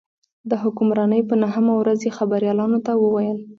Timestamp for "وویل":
3.03-3.39